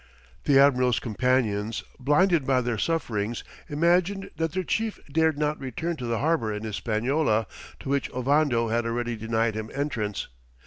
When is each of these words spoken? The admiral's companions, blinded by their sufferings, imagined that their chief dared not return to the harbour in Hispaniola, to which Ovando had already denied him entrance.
The 0.45 0.57
admiral's 0.57 0.99
companions, 0.99 1.83
blinded 1.99 2.47
by 2.47 2.61
their 2.61 2.79
sufferings, 2.79 3.43
imagined 3.69 4.31
that 4.35 4.53
their 4.53 4.63
chief 4.63 4.99
dared 5.11 5.37
not 5.37 5.59
return 5.59 5.95
to 5.97 6.07
the 6.07 6.17
harbour 6.17 6.51
in 6.51 6.63
Hispaniola, 6.63 7.45
to 7.81 7.89
which 7.89 8.09
Ovando 8.09 8.69
had 8.69 8.83
already 8.87 9.15
denied 9.15 9.53
him 9.53 9.69
entrance. 9.75 10.27